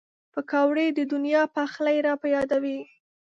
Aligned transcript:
پکورې 0.33 0.87
د 0.95 0.99
نیا 1.25 1.43
پخلی 1.55 1.97
را 2.05 2.13
په 2.21 2.27
یادوي 2.35 2.79